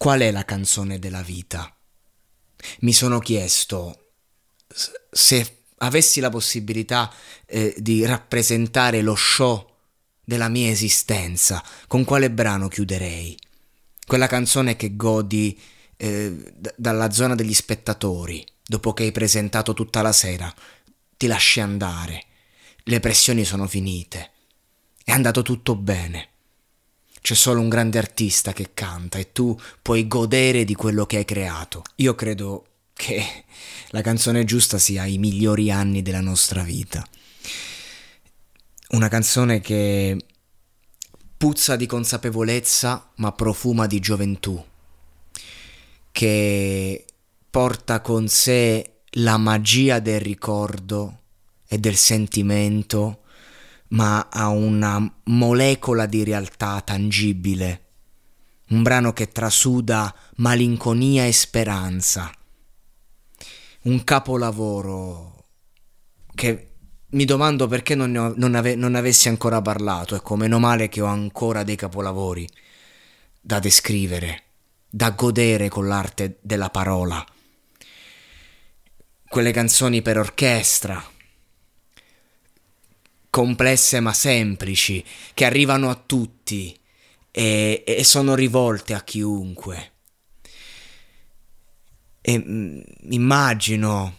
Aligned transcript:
Qual 0.00 0.20
è 0.20 0.30
la 0.30 0.46
canzone 0.46 0.98
della 0.98 1.20
vita? 1.20 1.76
Mi 2.78 2.94
sono 2.94 3.18
chiesto 3.18 4.12
se 5.10 5.64
avessi 5.76 6.20
la 6.20 6.30
possibilità 6.30 7.12
eh, 7.44 7.74
di 7.76 8.06
rappresentare 8.06 9.02
lo 9.02 9.14
show 9.14 9.62
della 10.24 10.48
mia 10.48 10.70
esistenza, 10.70 11.62
con 11.86 12.04
quale 12.04 12.30
brano 12.30 12.68
chiuderei? 12.68 13.38
Quella 14.06 14.26
canzone 14.26 14.74
che 14.74 14.96
godi 14.96 15.60
eh, 15.98 16.50
d- 16.56 16.74
dalla 16.78 17.10
zona 17.10 17.34
degli 17.34 17.52
spettatori, 17.52 18.42
dopo 18.64 18.94
che 18.94 19.02
hai 19.02 19.12
presentato 19.12 19.74
tutta 19.74 20.00
la 20.00 20.12
sera, 20.12 20.50
ti 21.14 21.26
lasci 21.26 21.60
andare, 21.60 22.24
le 22.84 23.00
pressioni 23.00 23.44
sono 23.44 23.66
finite, 23.66 24.30
è 25.04 25.10
andato 25.10 25.42
tutto 25.42 25.76
bene. 25.76 26.28
C'è 27.30 27.36
solo 27.36 27.60
un 27.60 27.68
grande 27.68 27.96
artista 27.98 28.52
che 28.52 28.70
canta 28.74 29.16
e 29.16 29.30
tu 29.30 29.56
puoi 29.82 30.08
godere 30.08 30.64
di 30.64 30.74
quello 30.74 31.06
che 31.06 31.18
hai 31.18 31.24
creato. 31.24 31.84
Io 31.98 32.16
credo 32.16 32.64
che 32.92 33.44
la 33.90 34.00
canzone 34.00 34.42
giusta 34.42 34.78
sia 34.78 35.04
i 35.04 35.16
migliori 35.16 35.70
anni 35.70 36.02
della 36.02 36.20
nostra 36.20 36.64
vita. 36.64 37.06
Una 38.88 39.06
canzone 39.06 39.60
che 39.60 40.16
puzza 41.36 41.76
di 41.76 41.86
consapevolezza 41.86 43.12
ma 43.18 43.30
profuma 43.30 43.86
di 43.86 44.00
gioventù, 44.00 44.64
che 46.10 47.04
porta 47.48 48.00
con 48.00 48.26
sé 48.26 49.02
la 49.10 49.36
magia 49.36 50.00
del 50.00 50.18
ricordo 50.18 51.20
e 51.68 51.78
del 51.78 51.94
sentimento, 51.94 53.19
ma 53.90 54.28
ha 54.30 54.48
una 54.48 55.20
molecola 55.24 56.06
di 56.06 56.24
realtà 56.24 56.80
tangibile. 56.80 57.84
Un 58.70 58.82
brano 58.82 59.12
che 59.12 59.28
trasuda 59.28 60.14
malinconia 60.36 61.26
e 61.26 61.32
speranza. 61.32 62.30
Un 63.82 64.04
capolavoro 64.04 65.44
che 66.34 66.66
mi 67.10 67.24
domando 67.24 67.66
perché 67.66 67.94
non 67.94 68.14
ho, 68.14 68.32
non, 68.36 68.54
ave, 68.54 68.76
non 68.76 68.94
avessi 68.94 69.28
ancora 69.28 69.60
parlato. 69.60 70.14
Ecco, 70.14 70.36
meno 70.36 70.58
male 70.58 70.88
che 70.88 71.00
ho 71.00 71.06
ancora 71.06 71.64
dei 71.64 71.76
capolavori 71.76 72.48
da 73.40 73.58
descrivere, 73.58 74.42
da 74.88 75.10
godere 75.10 75.68
con 75.68 75.88
l'arte 75.88 76.38
della 76.40 76.70
parola. 76.70 77.24
Quelle 79.28 79.52
canzoni 79.52 80.02
per 80.02 80.18
orchestra, 80.18 81.02
complesse 83.30 84.00
ma 84.00 84.12
semplici, 84.12 85.04
che 85.32 85.44
arrivano 85.44 85.88
a 85.88 85.94
tutti 85.94 86.78
e, 87.30 87.84
e 87.86 88.04
sono 88.04 88.34
rivolte 88.34 88.92
a 88.94 89.02
chiunque. 89.02 89.92
E 92.20 92.38
mm, 92.38 92.80
immagino 93.10 94.18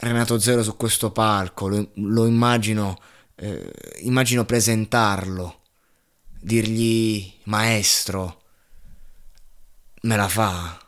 Renato 0.00 0.38
Zero 0.38 0.62
su 0.62 0.76
questo 0.76 1.10
palco, 1.10 1.68
lo, 1.68 1.90
lo 1.94 2.26
immagino, 2.26 2.98
eh, 3.34 3.72
immagino 4.00 4.44
presentarlo, 4.44 5.62
dirgli 6.40 7.32
maestro, 7.44 8.42
me 10.02 10.16
la 10.16 10.28
fa. 10.28 10.87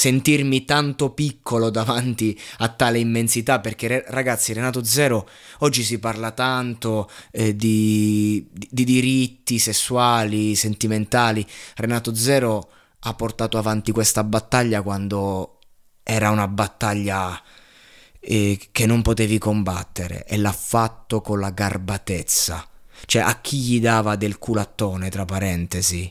Sentirmi 0.00 0.64
tanto 0.64 1.10
piccolo 1.10 1.68
davanti 1.68 2.34
a 2.60 2.68
tale 2.70 2.98
immensità, 2.98 3.60
perché 3.60 4.02
ragazzi, 4.06 4.54
Renato 4.54 4.82
Zero, 4.82 5.28
oggi 5.58 5.82
si 5.82 5.98
parla 5.98 6.30
tanto 6.30 7.10
eh, 7.30 7.54
di, 7.54 8.48
di, 8.50 8.66
di 8.70 8.84
diritti 8.84 9.58
sessuali, 9.58 10.54
sentimentali. 10.54 11.46
Renato 11.76 12.14
Zero 12.14 12.70
ha 13.00 13.12
portato 13.12 13.58
avanti 13.58 13.92
questa 13.92 14.24
battaglia 14.24 14.80
quando 14.80 15.58
era 16.02 16.30
una 16.30 16.48
battaglia 16.48 17.38
eh, 18.20 18.58
che 18.72 18.86
non 18.86 19.02
potevi 19.02 19.36
combattere 19.36 20.24
e 20.24 20.38
l'ha 20.38 20.50
fatto 20.50 21.20
con 21.20 21.40
la 21.40 21.50
garbatezza. 21.50 22.66
Cioè 23.04 23.20
a 23.20 23.38
chi 23.42 23.58
gli 23.58 23.80
dava 23.80 24.16
del 24.16 24.38
culattone, 24.38 25.10
tra 25.10 25.26
parentesi, 25.26 26.10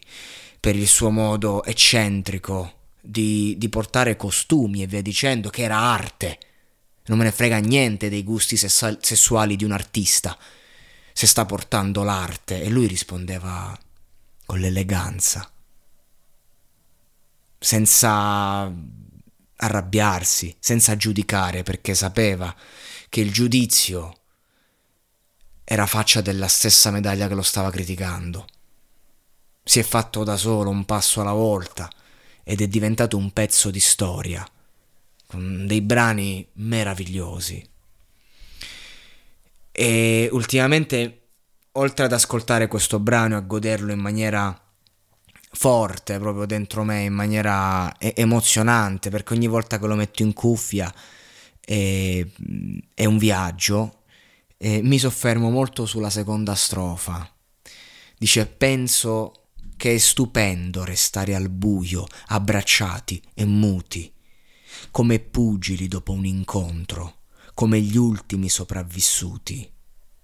per 0.60 0.76
il 0.76 0.88
suo 0.88 1.10
modo 1.10 1.64
eccentrico 1.64 2.74
di, 3.10 3.56
di 3.58 3.70
portare 3.70 4.16
costumi 4.16 4.84
e 4.84 4.88
via 4.88 5.02
dicendo, 5.02 5.50
che 5.50 5.64
era 5.64 5.78
arte. 5.78 6.38
Non 7.06 7.18
me 7.18 7.24
ne 7.24 7.32
frega 7.32 7.58
niente 7.58 8.08
dei 8.08 8.24
gusti 8.24 8.56
sessu- 8.56 9.00
sessuali 9.02 9.56
di 9.56 9.64
un 9.64 9.72
artista, 9.72 10.38
se 11.12 11.26
sta 11.26 11.46
portando 11.46 12.04
l'arte. 12.04 12.62
E 12.62 12.70
lui 12.70 12.86
rispondeva 12.86 13.78
con 14.46 14.60
l'eleganza, 14.60 15.50
senza 17.58 18.72
arrabbiarsi, 19.56 20.56
senza 20.60 20.96
giudicare, 20.96 21.64
perché 21.64 21.96
sapeva 21.96 22.56
che 23.10 23.22
il 23.22 23.32
giudizio 23.34 24.18
era 25.64 25.88
faccia 25.88 26.22
della 26.22 26.48
stessa 26.48 26.92
medaglia 26.92 27.28
che 27.28 27.34
lo 27.34 27.42
stava 27.42 27.72
criticando. 27.72 28.48
Si 29.64 29.80
è 29.80 29.84
fatto 29.84 30.24
da 30.24 30.38
solo 30.38 30.70
un 30.70 30.86
passo 30.86 31.22
alla 31.22 31.34
volta 31.34 31.90
ed 32.50 32.62
è 32.62 32.68
diventato 32.68 33.16
un 33.16 33.30
pezzo 33.30 33.70
di 33.70 33.80
storia, 33.80 34.44
con 35.28 35.68
dei 35.68 35.82
brani 35.82 36.44
meravigliosi. 36.54 37.64
E 39.72 40.30
ultimamente, 40.32 41.28
oltre 41.74 42.06
ad 42.06 42.12
ascoltare 42.12 42.68
questo 42.68 42.98
brano 42.98 43.36
e 43.36 43.38
a 43.38 43.42
goderlo 43.42 43.92
in 43.92 44.00
maniera 44.00 44.60
forte 45.52 46.18
proprio 46.18 46.48
dentro 46.48 46.84
me 46.84 47.04
in 47.04 47.14
maniera 47.14 47.94
emozionante 48.00 49.12
perché 49.12 49.34
ogni 49.34 49.48
volta 49.48 49.78
che 49.78 49.88
lo 49.88 49.96
metto 49.96 50.24
in 50.24 50.34
cuffia 50.34 50.92
è, 51.60 52.26
è 52.94 53.06
un 53.06 53.18
viaggio 53.18 54.04
e 54.58 54.82
mi 54.84 55.00
soffermo 55.00 55.50
molto 55.50 55.88
sulla 55.88 56.12
seconda 56.12 56.54
strofa 56.54 57.28
dice 58.16 58.46
penso 58.46 59.39
che 59.80 59.94
è 59.94 59.98
stupendo 59.98 60.84
restare 60.84 61.36
al 61.36 61.48
buio 61.48 62.06
abbracciati 62.28 63.24
e 63.34 63.46
muti 63.46 64.12
come 64.92 65.20
pugili 65.20 65.88
dopo 65.88 66.12
un 66.12 66.26
incontro 66.26 67.20
come 67.54 67.80
gli 67.80 67.96
ultimi 67.96 68.50
sopravvissuti 68.50 69.72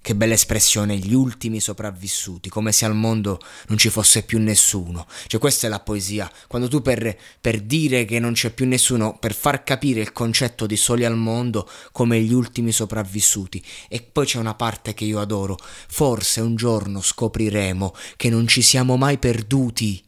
che 0.05 0.13
bella 0.13 0.35
espressione, 0.35 0.97
gli 0.97 1.15
ultimi 1.15 1.59
sopravvissuti, 1.59 2.47
come 2.47 2.71
se 2.71 2.85
al 2.85 2.93
mondo 2.93 3.39
non 3.69 3.79
ci 3.79 3.89
fosse 3.89 4.21
più 4.21 4.37
nessuno. 4.37 5.07
Cioè 5.25 5.39
questa 5.39 5.65
è 5.65 5.69
la 5.71 5.79
poesia, 5.79 6.31
quando 6.47 6.67
tu 6.67 6.83
per, 6.83 7.17
per 7.41 7.59
dire 7.59 8.05
che 8.05 8.19
non 8.19 8.33
c'è 8.33 8.51
più 8.51 8.67
nessuno, 8.67 9.17
per 9.17 9.33
far 9.33 9.63
capire 9.63 10.01
il 10.01 10.11
concetto 10.11 10.67
di 10.67 10.77
soli 10.77 11.05
al 11.05 11.17
mondo 11.17 11.67
come 11.91 12.21
gli 12.21 12.33
ultimi 12.33 12.71
sopravvissuti. 12.71 13.65
E 13.89 14.03
poi 14.03 14.27
c'è 14.27 14.37
una 14.37 14.53
parte 14.53 14.93
che 14.93 15.05
io 15.05 15.19
adoro, 15.19 15.57
forse 15.87 16.39
un 16.39 16.55
giorno 16.55 17.01
scopriremo 17.01 17.95
che 18.15 18.29
non 18.29 18.47
ci 18.47 18.61
siamo 18.61 18.97
mai 18.97 19.17
perduti. 19.17 20.05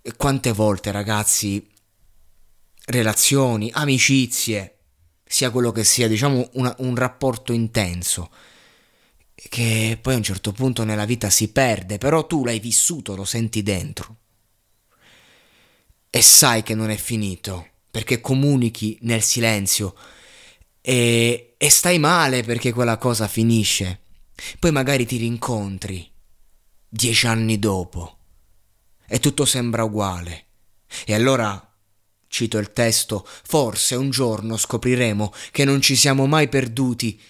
E 0.00 0.16
quante 0.16 0.52
volte 0.52 0.90
ragazzi, 0.90 1.68
relazioni, 2.86 3.68
amicizie, 3.74 4.71
sia 5.32 5.48
quello 5.48 5.72
che 5.72 5.82
sia, 5.82 6.08
diciamo 6.08 6.50
una, 6.54 6.74
un 6.80 6.94
rapporto 6.94 7.54
intenso 7.54 8.30
che 9.34 9.98
poi 10.00 10.12
a 10.12 10.18
un 10.18 10.22
certo 10.22 10.52
punto 10.52 10.84
nella 10.84 11.06
vita 11.06 11.30
si 11.30 11.50
perde, 11.50 11.96
però 11.96 12.26
tu 12.26 12.44
l'hai 12.44 12.60
vissuto, 12.60 13.16
lo 13.16 13.24
senti 13.24 13.62
dentro 13.62 14.18
e 16.10 16.20
sai 16.20 16.62
che 16.62 16.74
non 16.74 16.90
è 16.90 16.96
finito 16.96 17.66
perché 17.90 18.20
comunichi 18.20 18.98
nel 19.02 19.22
silenzio 19.22 19.94
e, 20.82 21.54
e 21.56 21.70
stai 21.70 21.98
male 21.98 22.42
perché 22.42 22.74
quella 22.74 22.98
cosa 22.98 23.26
finisce. 23.26 24.00
Poi 24.58 24.70
magari 24.70 25.06
ti 25.06 25.16
rincontri 25.16 26.10
dieci 26.86 27.26
anni 27.26 27.58
dopo 27.58 28.18
e 29.06 29.18
tutto 29.18 29.46
sembra 29.46 29.84
uguale. 29.84 30.44
E 31.06 31.14
allora 31.14 31.71
cito 32.32 32.56
il 32.56 32.72
testo, 32.72 33.26
forse 33.26 33.94
un 33.94 34.08
giorno 34.08 34.56
scopriremo 34.56 35.34
che 35.50 35.66
non 35.66 35.82
ci 35.82 35.94
siamo 35.94 36.26
mai 36.26 36.48
perduti 36.48 37.20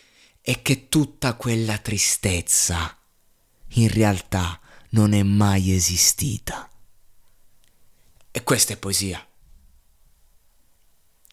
e 0.40 0.62
che 0.62 0.88
tutta 0.88 1.34
quella 1.34 1.76
tristezza 1.78 2.96
in 3.74 3.88
realtà 3.88 4.60
non 4.90 5.12
è 5.12 5.24
mai 5.24 5.74
esistita. 5.74 6.70
E 8.30 8.42
questa 8.44 8.74
è 8.74 8.76
poesia. 8.76 9.26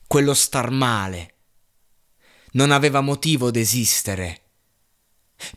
Quello 0.07 0.33
star 0.33 0.71
male 0.71 1.35
non 2.53 2.71
aveva 2.71 3.01
motivo 3.01 3.51
d'esistere, 3.51 4.41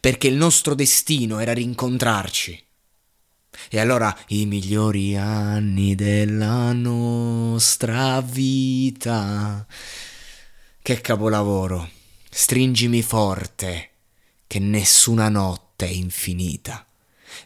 perché 0.01 0.27
il 0.29 0.35
nostro 0.35 0.75
destino 0.75 1.39
era 1.39 1.55
rincontrarci. 1.55 2.72
E 3.71 3.81
allora 3.81 4.17
i 4.29 4.47
migliori 4.47 5.17
anni 5.17 5.95
della 5.95 6.73
nostra 6.73 8.21
vita. 8.21 9.67
Che 10.81 11.01
capolavoro. 11.01 11.89
Stringimi 12.31 13.03
forte, 13.03 13.91
che 14.47 14.59
nessuna 14.59 15.29
notte 15.29 15.87
è 15.87 15.91
infinita. 15.91 16.85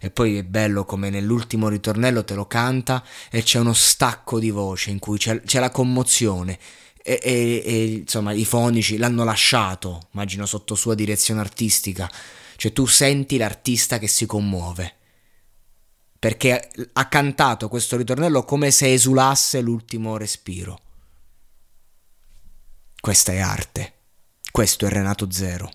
E 0.01 0.11
poi 0.11 0.39
è 0.39 0.43
bello 0.43 0.85
come 0.85 1.11
nell'ultimo 1.11 1.69
ritornello 1.69 2.25
te 2.25 2.35
lo 2.35 2.47
canta 2.47 3.05
e 3.31 3.43
c'è 3.43 3.59
uno 3.59 3.73
stacco 3.73 4.39
di 4.39 4.51
voce 4.51 4.91
in 4.91 4.99
cui 4.99 5.19
c'è, 5.19 5.41
c'è 5.43 5.61
la 5.61 5.71
commozione. 5.71 6.59
E, 7.03 7.21
e, 7.23 7.63
e, 7.65 7.85
insomma 8.01 8.33
i 8.33 8.45
fonici 8.45 8.97
l'hanno 8.97 9.23
lasciato, 9.23 10.09
immagino 10.13 10.45
sotto 10.45 10.75
sua 10.75 10.95
direzione 10.95 11.41
artistica. 11.41 12.11
Cioè 12.57 12.73
tu 12.73 12.87
senti 12.87 13.37
l'artista 13.37 13.99
che 13.99 14.09
si 14.09 14.27
commuove. 14.27 14.95
Perché 16.27 16.71
ha 16.95 17.07
cantato 17.07 17.69
questo 17.69 17.97
ritornello 17.97 18.43
come 18.43 18.73
se 18.73 18.93
esulasse 18.93 19.61
l'ultimo 19.61 20.17
respiro. 20.17 20.81
Questa 23.01 23.31
è 23.31 23.39
arte. 23.39 23.93
Questo 24.51 24.87
è 24.87 24.89
Renato 24.89 25.31
Zero. 25.31 25.71